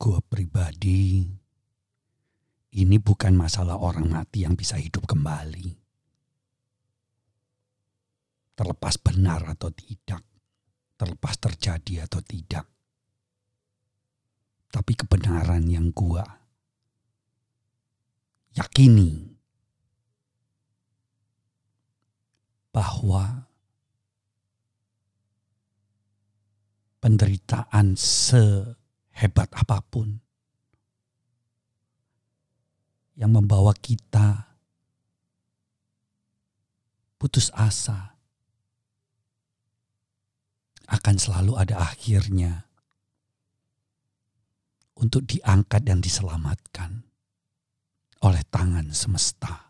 [0.00, 1.28] Gue pribadi,
[2.72, 5.76] ini bukan masalah orang mati yang bisa hidup kembali.
[8.56, 10.24] Terlepas benar atau tidak,
[10.96, 12.64] terlepas terjadi atau tidak.
[14.72, 16.24] Tapi kebenaran yang gue
[18.56, 19.36] yakini
[22.72, 23.50] bahwa
[27.04, 28.00] penderitaan
[29.20, 30.16] sehebat apa pun
[33.20, 34.48] yang membawa kita
[37.20, 38.16] putus asa
[40.88, 42.64] akan selalu ada akhirnya
[44.96, 47.04] untuk diangkat dan diselamatkan
[48.24, 49.68] oleh tangan semesta.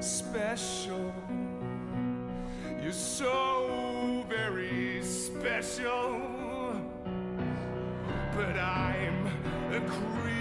[0.00, 1.49] special.
[2.90, 6.20] You're so very special.
[8.34, 9.28] But I'm
[9.72, 10.32] a creep.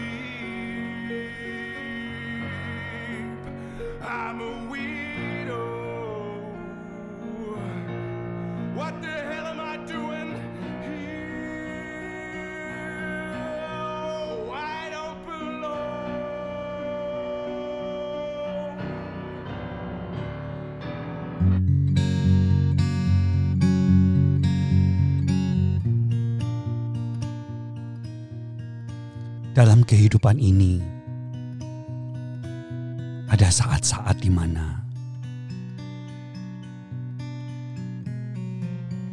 [4.01, 4.88] I'm a weirdo.
[29.59, 30.79] Dalam kehidupan ini.
[33.27, 34.79] Ada saat-saat di mana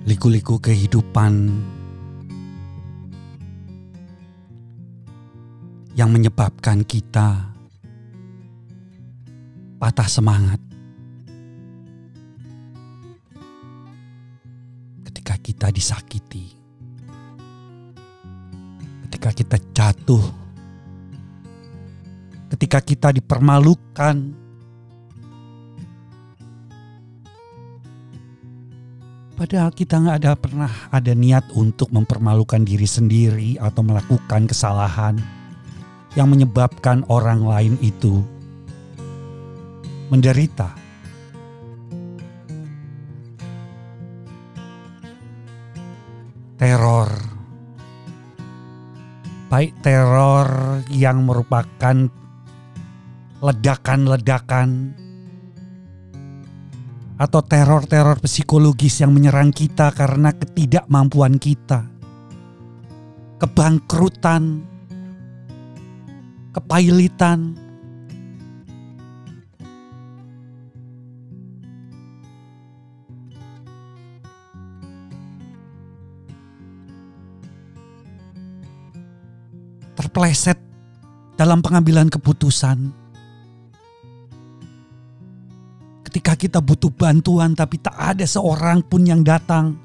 [0.06, 1.50] liku-liku kehidupan
[5.98, 7.50] yang menyebabkan kita
[9.82, 10.62] patah semangat
[15.10, 16.65] ketika kita disakiti
[19.36, 20.24] kita jatuh,
[22.56, 24.32] ketika kita dipermalukan,
[29.36, 35.20] padahal kita nggak ada pernah ada niat untuk mempermalukan diri sendiri atau melakukan kesalahan
[36.16, 38.24] yang menyebabkan orang lain itu
[40.08, 40.72] menderita.
[46.56, 47.25] Teror
[49.46, 52.10] baik teror yang merupakan
[53.38, 54.96] ledakan-ledakan
[57.16, 61.88] atau teror-teror psikologis yang menyerang kita karena ketidakmampuan kita,
[63.40, 64.66] kebangkrutan,
[66.52, 67.65] kepailitan,
[80.16, 80.56] terpleset
[81.36, 82.88] dalam pengambilan keputusan.
[86.08, 89.76] Ketika kita butuh bantuan tapi tak ada seorang pun yang datang.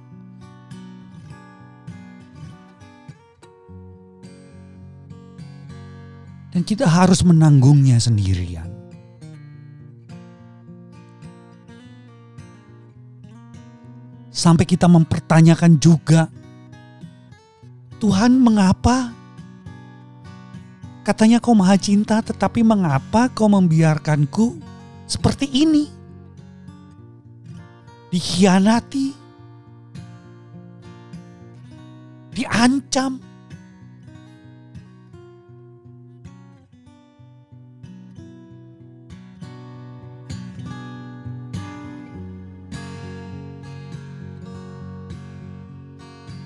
[6.56, 8.72] Dan kita harus menanggungnya sendirian.
[14.31, 16.31] Sampai kita mempertanyakan juga,
[18.00, 19.21] Tuhan mengapa
[21.12, 24.64] Katanya kau maha cinta tetapi mengapa kau membiarkanku
[25.04, 25.92] seperti ini?
[28.16, 29.12] Dikhianati,
[32.32, 33.20] diancam,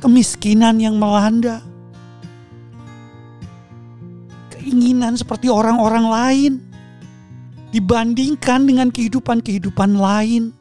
[0.02, 1.62] kemiskinan yang melanda
[4.96, 6.54] keinginan seperti orang-orang lain
[7.76, 10.56] dibandingkan dengan kehidupan-kehidupan lain.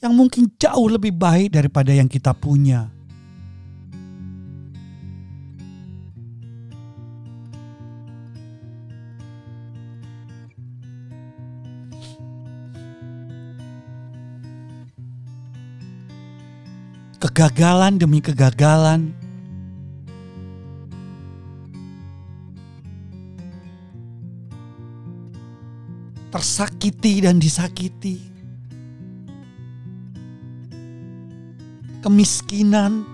[0.00, 2.88] Yang mungkin jauh lebih baik daripada yang kita punya.
[17.30, 19.14] Kegagalan demi kegagalan.
[26.34, 28.18] Tersakiti dan disakiti.
[32.02, 33.06] Kemiskinan,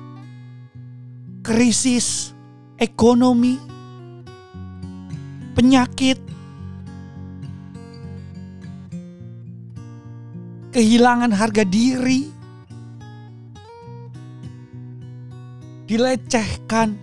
[1.44, 2.32] krisis
[2.80, 3.60] ekonomi,
[5.52, 6.16] penyakit,
[10.72, 12.35] kehilangan harga diri,
[15.86, 16.98] dilecehkan,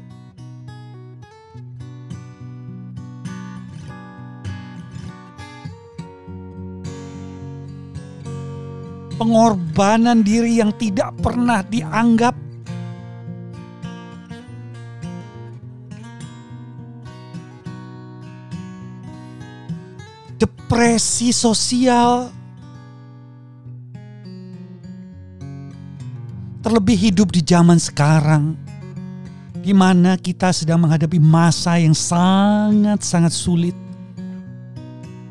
[9.15, 12.35] pengorbanan diri yang tidak pernah dianggap.
[20.35, 22.27] Depresi sosial.
[26.63, 28.62] Terlebih hidup di zaman sekarang
[29.63, 33.75] di mana kita sedang menghadapi masa yang sangat-sangat sulit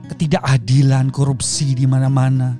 [0.08, 2.56] ketidakadilan korupsi di mana-mana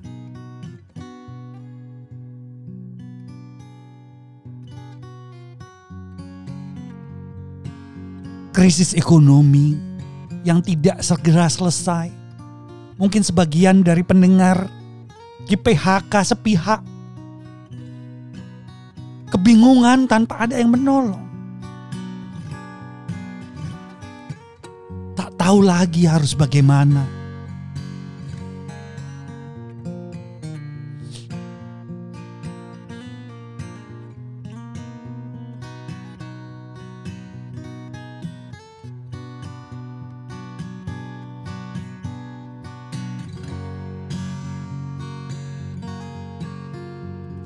[8.52, 9.74] krisis ekonomi
[10.44, 12.12] yang tidak segera selesai.
[13.00, 14.69] Mungkin sebagian dari pendengar
[15.48, 16.84] di PHK sepihak.
[19.32, 21.31] Kebingungan tanpa ada yang menolong.
[25.42, 27.02] Tahu lagi harus bagaimana.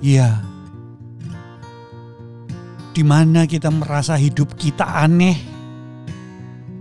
[0.05, 0.45] Iya.
[2.93, 5.56] Di mana kita merasa hidup kita aneh,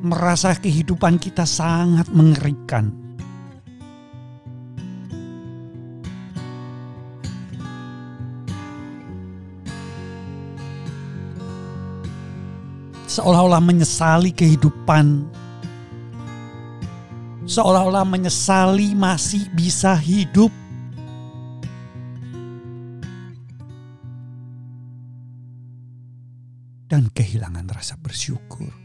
[0.06, 2.94] merasa kehidupan kita sangat mengerikan.
[13.10, 15.26] Seolah-olah menyesali kehidupan,
[17.48, 20.52] seolah-olah menyesali masih bisa hidup
[26.92, 28.85] dan kehilangan rasa bersyukur.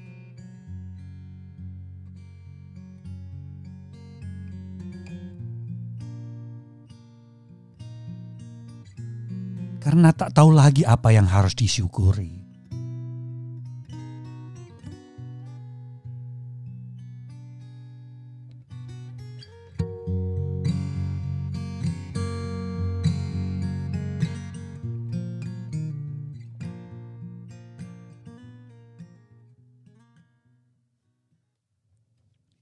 [9.80, 12.40] Karena tak tahu lagi apa yang harus disyukuri.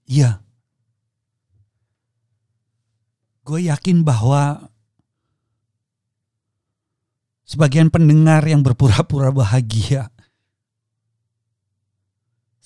[0.08, 0.40] Iya.
[3.44, 4.72] Gue yakin bahwa
[7.48, 10.12] sebagian pendengar yang berpura-pura bahagia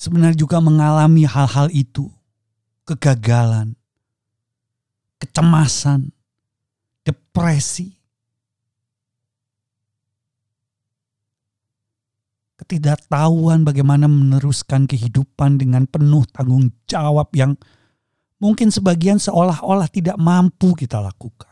[0.03, 2.11] sebenarnya juga mengalami hal-hal itu.
[2.83, 3.79] Kegagalan,
[5.23, 6.11] kecemasan,
[7.07, 7.95] depresi,
[12.59, 17.55] ketidaktahuan bagaimana meneruskan kehidupan dengan penuh tanggung jawab yang
[18.43, 21.52] mungkin sebagian seolah-olah tidak mampu kita lakukan.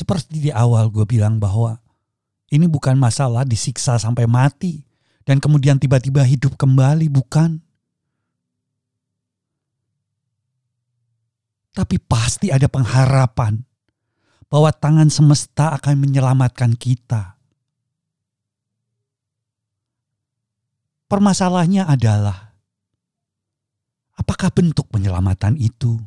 [0.00, 1.76] Seperti di awal gue bilang bahwa
[2.48, 4.80] ini bukan masalah disiksa sampai mati
[5.28, 7.60] dan kemudian tiba-tiba hidup kembali, bukan.
[11.76, 13.60] Tapi pasti ada pengharapan
[14.48, 17.36] bahwa tangan semesta akan menyelamatkan kita.
[21.12, 22.56] Permasalahannya adalah
[24.16, 26.00] apakah bentuk penyelamatan itu?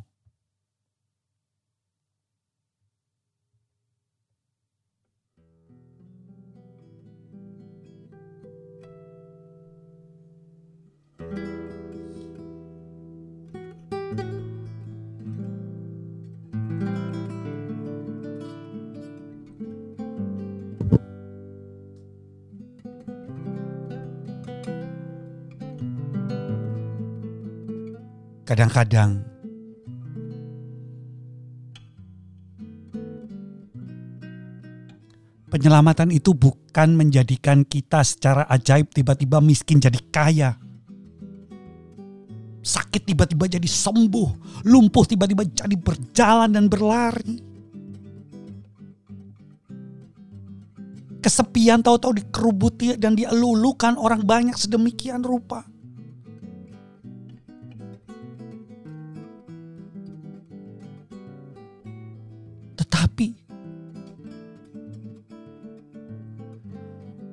[28.53, 29.17] Kadang-kadang
[35.50, 40.53] penyelamatan itu bukan menjadikan kita secara ajaib tiba-tiba miskin jadi kaya.
[42.62, 47.41] Sakit tiba-tiba jadi sembuh, lumpuh tiba-tiba jadi berjalan dan berlari.
[51.25, 55.73] Kesepian tahu-tahu dikerubuti dan dielulukan orang banyak sedemikian rupa.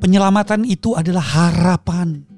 [0.00, 2.30] Penyelamatan itu adalah harapan.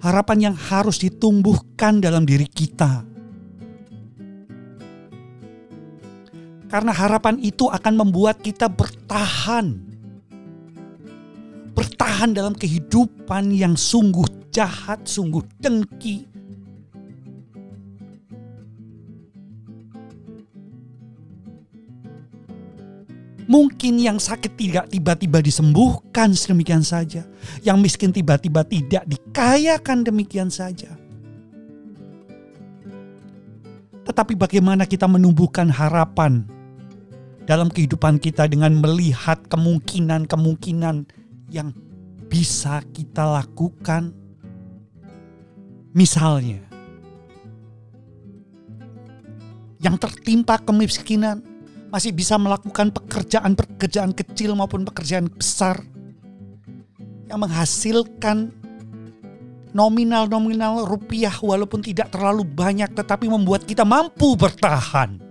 [0.00, 3.04] harapan yang harus ditumbuhkan dalam diri kita.
[6.70, 9.90] Karena harapan itu akan membuat kita bertahan.
[11.74, 16.29] Bertahan dalam kehidupan yang sungguh jahat, sungguh dengki.
[23.50, 27.26] Mungkin yang sakit tidak tiba-tiba disembuhkan sedemikian saja.
[27.66, 30.94] Yang miskin tiba-tiba tidak dikayakan demikian saja.
[34.06, 36.46] Tetapi bagaimana kita menumbuhkan harapan
[37.42, 41.10] dalam kehidupan kita dengan melihat kemungkinan-kemungkinan
[41.50, 41.74] yang
[42.30, 44.14] bisa kita lakukan.
[45.90, 46.62] Misalnya,
[49.82, 51.49] yang tertimpa kemiskinan
[51.90, 55.82] masih bisa melakukan pekerjaan-pekerjaan kecil maupun pekerjaan besar
[57.26, 58.54] yang menghasilkan
[59.70, 65.30] nominal-nominal rupiah walaupun tidak terlalu banyak tetapi membuat kita mampu bertahan.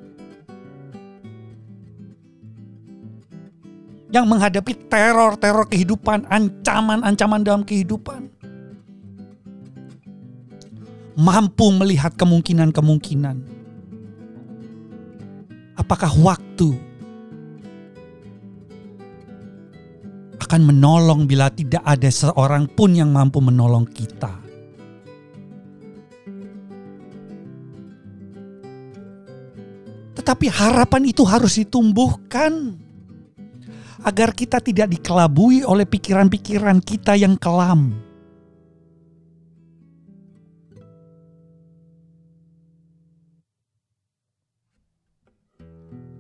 [4.10, 8.30] yang menghadapi teror-teror kehidupan, ancaman-ancaman dalam kehidupan.
[11.14, 13.59] Mampu melihat kemungkinan-kemungkinan.
[15.90, 16.70] Apakah waktu
[20.38, 24.30] akan menolong bila tidak ada seorang pun yang mampu menolong kita?
[30.14, 32.78] Tetapi harapan itu harus ditumbuhkan
[34.06, 37.98] agar kita tidak dikelabui oleh pikiran-pikiran kita yang kelam.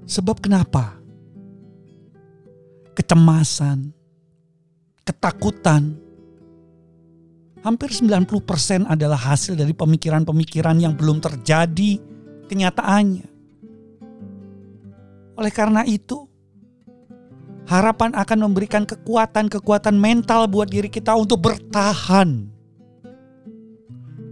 [0.09, 0.97] Sebab kenapa?
[2.97, 3.93] Kecemasan,
[5.05, 5.93] ketakutan,
[7.61, 12.01] hampir 90% adalah hasil dari pemikiran-pemikiran yang belum terjadi
[12.49, 13.27] kenyataannya.
[15.37, 16.29] Oleh karena itu,
[17.69, 22.49] Harapan akan memberikan kekuatan-kekuatan mental buat diri kita untuk bertahan.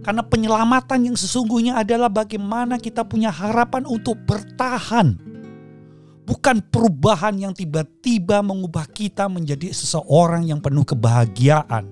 [0.02, 5.27] Karena penyelamatan yang sesungguhnya adalah bagaimana kita punya harapan untuk bertahan.
[6.28, 11.88] Bukan perubahan yang tiba-tiba mengubah kita menjadi seseorang yang penuh kebahagiaan.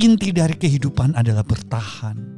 [0.00, 2.34] Inti dari kehidupan adalah bertahan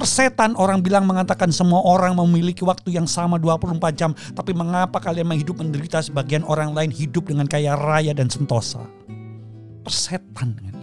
[0.00, 4.16] Persetan orang bilang mengatakan semua orang memiliki waktu yang sama 24 jam.
[4.32, 8.80] Tapi mengapa kalian menghidup menderita sebagian orang lain hidup dengan kaya raya dan sentosa?
[9.84, 10.79] Persetan dengan.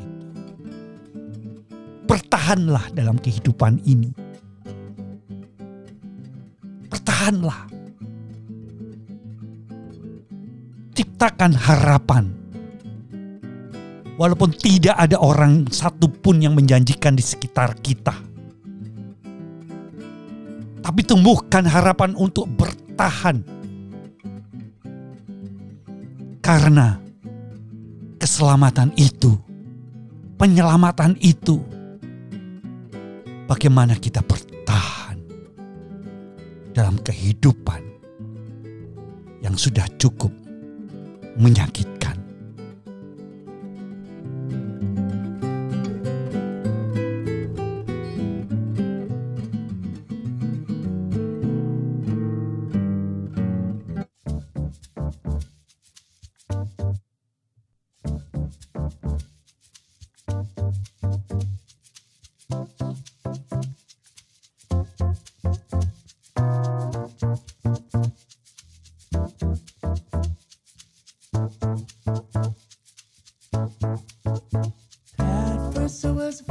[2.08, 4.10] Bertahanlah dalam kehidupan ini.
[6.88, 7.68] Bertahanlah.
[10.96, 12.26] Ciptakan harapan.
[14.18, 18.28] Walaupun tidak ada orang satupun yang menjanjikan di sekitar kita
[20.88, 23.44] tapi tumbuhkan harapan untuk bertahan.
[26.40, 26.96] Karena
[28.16, 29.36] keselamatan itu,
[30.40, 31.60] penyelamatan itu,
[33.48, 35.18] bagaimana kita bertahan
[36.75, 37.82] dalam kehidupan
[39.42, 40.30] yang sudah cukup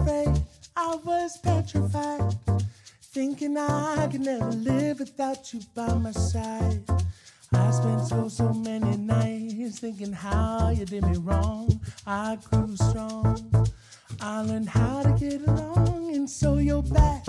[0.07, 0.43] afraid,
[0.77, 2.35] I was petrified,
[3.03, 6.83] thinking I could never live without you by my side.
[7.53, 11.81] I spent so, so many nights thinking how you did me wrong.
[12.07, 13.67] I grew strong.
[14.21, 17.25] I learned how to get along, and so you're back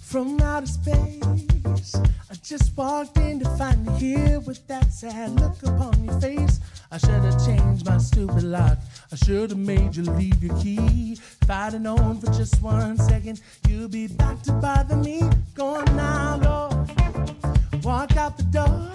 [0.00, 1.94] from outer space.
[2.30, 6.58] I just walked in to find you here with that sad look upon your face.
[6.90, 8.78] I should have changed my stupid lock.
[9.12, 11.12] I should have made you leave your key.
[11.12, 15.22] If I'd have known for just one second, you'd be back to bother me.
[15.54, 17.84] Going now, Lord.
[17.84, 18.90] Walk out the door,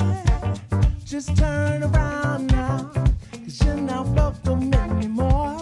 [1.06, 2.92] just turn around now.
[3.32, 5.62] Cause you're not welcome anymore.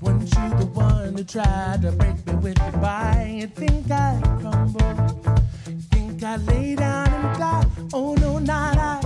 [0.00, 3.36] Weren't you the one who tried to break me with goodbye?
[3.40, 5.22] You think I crumble?
[5.68, 7.66] You think I lay down and die?
[7.94, 9.01] Oh no, not I.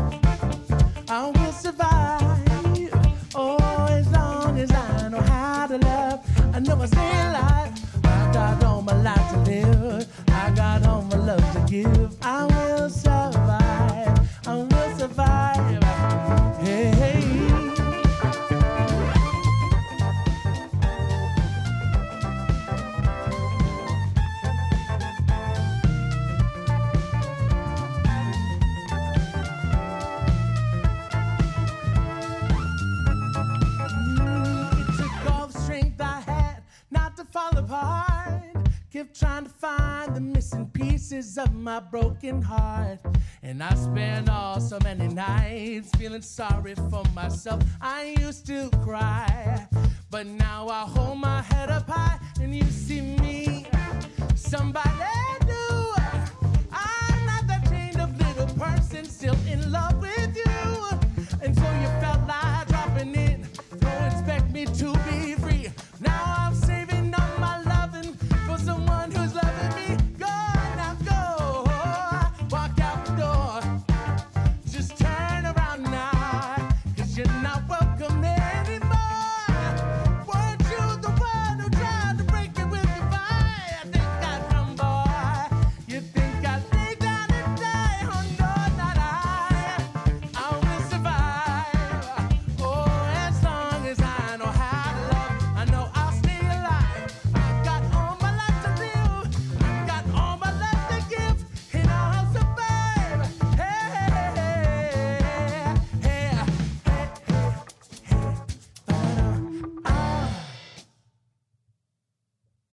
[41.66, 43.00] my broken heart.
[43.42, 47.60] And I spent all so many nights feeling sorry for myself.
[47.80, 49.66] I used to cry,
[50.08, 53.66] but now I hold my head up high and you see me,
[54.36, 55.25] somebody.